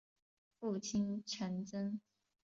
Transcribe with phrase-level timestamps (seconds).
[0.59, 2.01] 父亲陈贞。